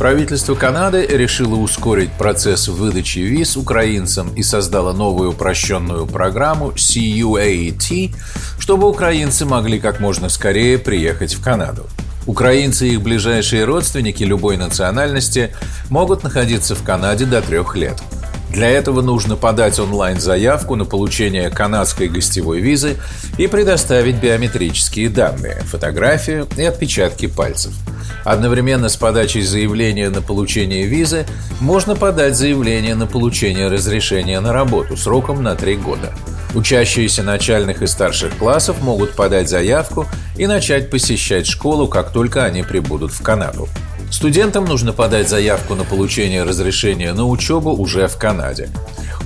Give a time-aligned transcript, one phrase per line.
[0.00, 8.14] Правительство Канады решило ускорить процесс выдачи виз украинцам и создало новую упрощенную программу CUAT,
[8.58, 11.84] чтобы украинцы могли как можно скорее приехать в Канаду.
[12.26, 15.54] Украинцы и их ближайшие родственники любой национальности
[15.90, 18.02] могут находиться в Канаде до трех лет–
[18.50, 22.96] для этого нужно подать онлайн-заявку на получение канадской гостевой визы
[23.38, 27.72] и предоставить биометрические данные, фотографию и отпечатки пальцев.
[28.24, 31.26] Одновременно с подачей заявления на получение визы
[31.60, 36.12] можно подать заявление на получение разрешения на работу сроком на три года.
[36.54, 40.06] Учащиеся начальных и старших классов могут подать заявку
[40.36, 43.68] и начать посещать школу, как только они прибудут в Канаду.
[44.10, 48.68] Студентам нужно подать заявку на получение разрешения на учебу уже в Канаде.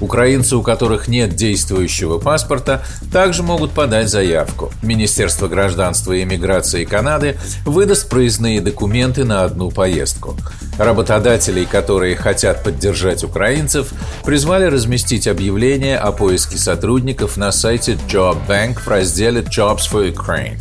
[0.01, 4.73] Украинцы, у которых нет действующего паспорта, также могут подать заявку.
[4.83, 10.37] Министерство гражданства и иммиграции Канады выдаст проездные документы на одну поездку.
[10.79, 13.93] Работодателей, которые хотят поддержать украинцев,
[14.25, 20.59] призвали разместить объявление о поиске сотрудников на сайте Job Bank в разделе Jobs for Ukraine.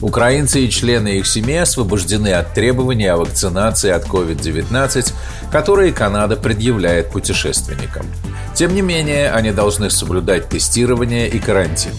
[0.00, 5.12] Украинцы и члены их семей освобождены от требований о вакцинации от COVID-19,
[5.50, 8.06] которые Канада предъявляет путешественникам.
[8.54, 11.92] Тем не менее, они должны соблюдать тестирование и карантин.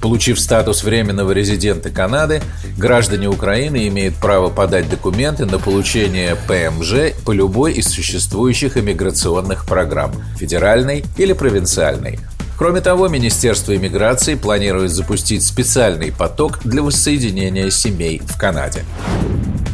[0.00, 2.42] Получив статус временного резидента Канады,
[2.78, 10.12] граждане Украины имеют право подать документы на получение ПМЖ по любой из существующих иммиграционных программ–
[10.38, 12.18] федеральной или провинциальной.
[12.60, 18.84] Кроме того, Министерство иммиграции планирует запустить специальный поток для воссоединения семей в Канаде.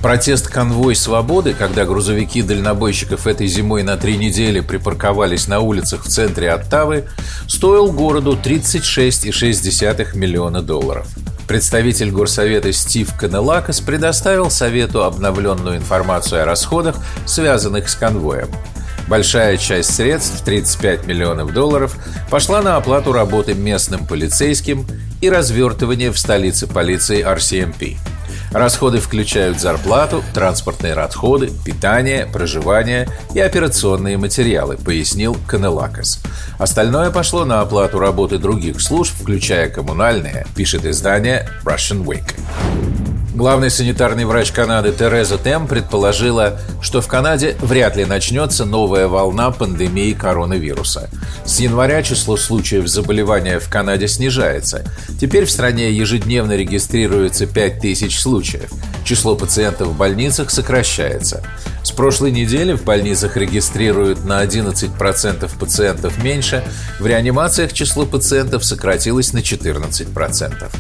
[0.04, 6.08] Протест «Конвой свободы», когда грузовики дальнобойщиков этой зимой на три недели припарковались на улицах в
[6.08, 7.08] центре Оттавы,
[7.48, 11.08] стоил городу 36,6 миллиона долларов.
[11.48, 16.94] Представитель горсовета Стив Канелакас предоставил Совету обновленную информацию о расходах,
[17.24, 18.48] связанных с конвоем.
[19.08, 21.96] Большая часть средств, 35 миллионов долларов,
[22.30, 24.86] пошла на оплату работы местным полицейским
[25.20, 27.96] и развертывание в столице полиции RCMP.
[28.52, 36.20] Расходы включают зарплату, транспортные расходы, питание, проживание и операционные материалы, пояснил Канелакас.
[36.58, 42.95] Остальное пошло на оплату работы других служб, включая коммунальные, пишет издание Russian Week.
[43.36, 49.50] Главный санитарный врач Канады Тереза Тем предположила, что в Канаде вряд ли начнется новая волна
[49.50, 51.10] пандемии коронавируса.
[51.44, 54.90] С января число случаев заболевания в Канаде снижается.
[55.20, 58.70] Теперь в стране ежедневно регистрируется 5000 случаев.
[59.04, 61.42] Число пациентов в больницах сокращается.
[61.82, 66.64] С прошлой недели в больницах регистрируют на 11% пациентов меньше,
[66.98, 70.70] в реанимациях число пациентов сократилось на 14%.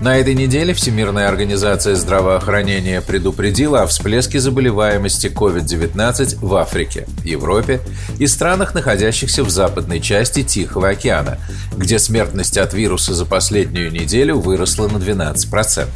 [0.00, 7.80] На этой неделе Всемирная организация здравоохранения предупредила о всплеске заболеваемости COVID-19 в Африке, Европе
[8.20, 11.38] и странах, находящихся в западной части Тихого океана,
[11.76, 15.88] где смертность от вируса за последнюю неделю выросла на 12%.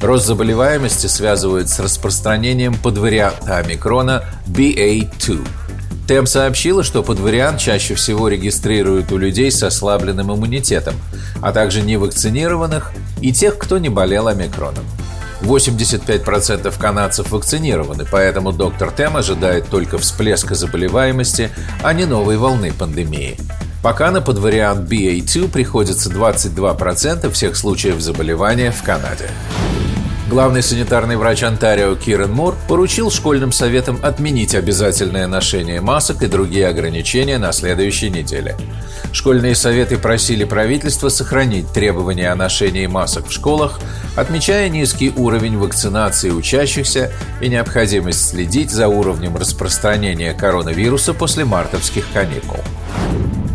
[0.00, 5.46] Рост заболеваемости связывают с распространением подварианта омикрона BA2–
[6.08, 10.94] ТЭМ сообщила, что подвариант чаще всего регистрируют у людей с ослабленным иммунитетом,
[11.42, 14.84] а также невакцинированных и тех, кто не болел омикроном.
[15.42, 21.50] 85% канадцев вакцинированы, поэтому доктор Тем ожидает только всплеска заболеваемости,
[21.82, 23.36] а не новой волны пандемии.
[23.82, 29.30] Пока на подвариант BA2 приходится 22% всех случаев заболевания в Канаде.
[30.28, 36.66] Главный санитарный врач Онтарио Кирен Мур поручил школьным советам отменить обязательное ношение масок и другие
[36.66, 38.54] ограничения на следующей неделе.
[39.10, 43.80] Школьные советы просили правительство сохранить требования о ношении масок в школах,
[44.16, 47.10] отмечая низкий уровень вакцинации учащихся
[47.40, 52.60] и необходимость следить за уровнем распространения коронавируса после мартовских каникул.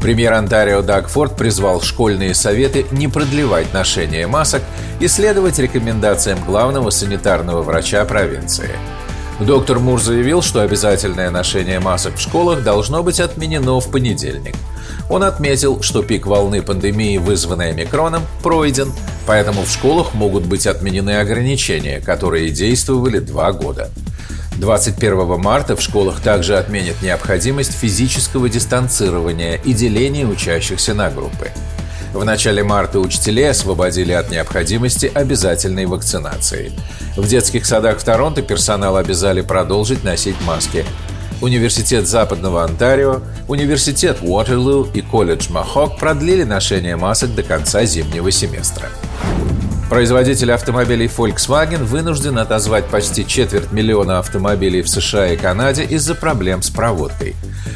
[0.03, 4.61] Премьер Онтарио Даг Форд призвал школьные советы не продлевать ношение масок
[4.99, 8.71] и следовать рекомендациям главного санитарного врача провинции.
[9.39, 14.55] Доктор Мур заявил, что обязательное ношение масок в школах должно быть отменено в понедельник.
[15.09, 18.91] Он отметил, что пик волны пандемии, вызванной омикроном, пройден,
[19.25, 23.89] поэтому в школах могут быть отменены ограничения, которые действовали два года.
[24.57, 31.51] 21 марта в школах также отменят необходимость физического дистанцирования и деления учащихся на группы.
[32.13, 36.71] В начале марта учителей освободили от необходимости обязательной вакцинации.
[37.17, 40.85] В детских садах в Торонто персонал обязали продолжить носить маски.
[41.41, 48.89] Университет Западного Онтарио, Университет Уотерлу и колледж Махок продлили ношение масок до конца зимнего семестра.
[49.89, 56.61] Производитель автомобилей Volkswagen вынужден отозвать почти четверть миллиона автомобилей в США и Канаде из-за проблем
[56.61, 57.35] с проводкой.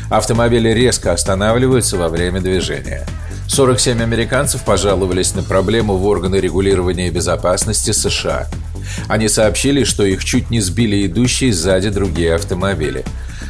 [0.09, 3.05] Автомобили резко останавливаются во время движения.
[3.47, 8.47] 47 американцев пожаловались на проблему в органы регулирования безопасности США.
[9.07, 13.03] Они сообщили, что их чуть не сбили идущие сзади другие автомобили.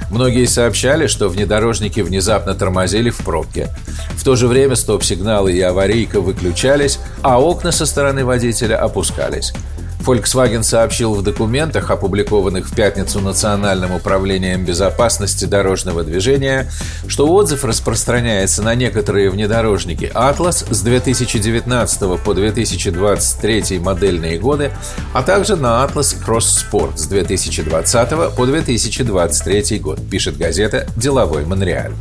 [0.09, 3.69] Многие сообщали, что внедорожники внезапно тормозили в пробке.
[4.11, 9.53] В то же время стоп-сигналы и аварийка выключались, а окна со стороны водителя опускались.
[10.07, 16.71] Volkswagen сообщил в документах, опубликованных в пятницу Национальным управлением безопасности дорожного движения,
[17.07, 24.71] что отзыв распространяется на некоторые внедорожники Atlas с 2019 по 2023 модельные годы,
[25.13, 31.93] а также на Atlas Cross Sport с 2020 по 2023 год, пишет газета «Деловой Монреаль».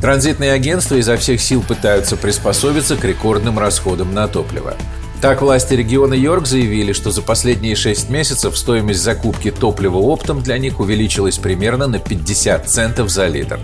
[0.00, 4.76] Транзитные агентства изо всех сил пытаются приспособиться к рекордным расходам на топливо.
[5.20, 10.58] Так, власти региона Йорк заявили, что за последние 6 месяцев стоимость закупки топлива оптом для
[10.58, 13.58] них увеличилась примерно на 50 центов за литр.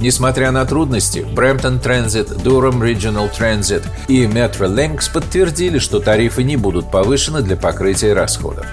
[0.00, 6.90] Несмотря на трудности, Brampton Transit, Durham Regional Transit и Metrolinx подтвердили, что тарифы не будут
[6.90, 8.66] повышены для покрытия расходов.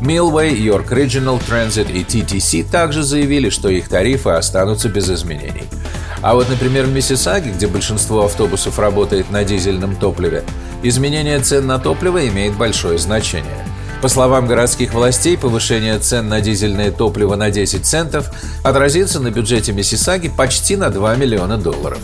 [0.00, 5.64] Millway, York Regional Transit и TTC также заявили, что их тарифы останутся без изменений.
[6.22, 10.44] А вот, например, в Миссисаге, где большинство автобусов работает на дизельном топливе,
[10.84, 13.66] изменение цен на топливо имеет большое значение.
[14.00, 18.30] По словам городских властей, повышение цен на дизельное топливо на 10 центов
[18.64, 21.98] отразится на бюджете Миссисаги почти на 2 миллиона долларов.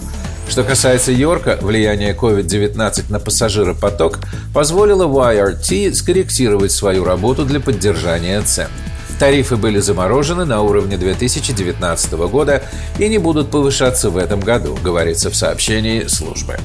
[0.48, 4.18] Что касается Йорка, влияние COVID-19 на пассажиропоток
[4.54, 8.68] позволило YRT скорректировать свою работу для поддержания цен–
[9.18, 12.62] Тарифы были заморожены на уровне 2019 года
[12.98, 16.56] и не будут повышаться в этом году, говорится в сообщении службы.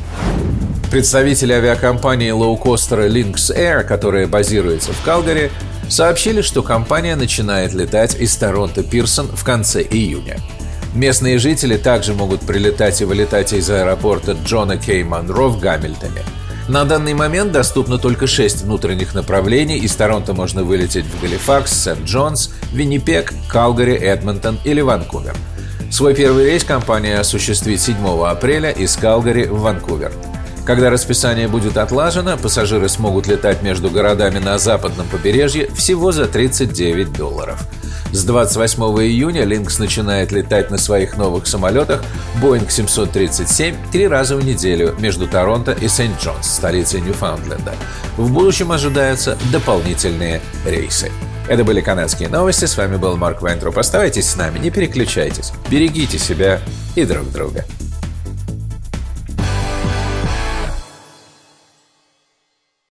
[0.92, 5.52] Представители авиакомпании лоукостера Lynx Air, которая базируется в Калгари,
[5.90, 10.38] сообщили, что компания начинает летать из Торонто Пирсон в конце июня.
[10.94, 16.22] Местные жители также могут прилетать и вылетать из аэропорта Джона Кей Монро в Гамильтоне–
[16.68, 19.78] на данный момент доступно только 6 внутренних направлений.
[19.78, 25.36] Из Торонто можно вылететь в Галифакс, Сент-Джонс, Виннипек, Калгари, Эдмонтон или Ванкувер.
[25.92, 27.96] Свой первый рейс компания осуществит 7
[28.26, 30.12] апреля из Калгари в Ванкувер.
[30.66, 37.14] Когда расписание будет отлажено, пассажиры смогут летать между городами на западном побережье всего за 39
[37.14, 37.60] долларов–
[38.14, 42.04] с 28 июня Линкс начинает летать на своих новых самолетах
[42.40, 47.74] Boeing 737 три раза в неделю между Торонто и Сент-Джонс, столицей Ньюфаундленда.
[48.18, 51.12] В будущем ожидаются дополнительные рейсы.
[51.48, 52.66] Это были канадские новости.
[52.66, 53.80] С вами был Марк Вайнтроп.
[53.80, 55.52] Оставайтесь с нами, не переключайтесь.
[55.72, 56.60] Берегите себя
[56.96, 57.66] и друг друга.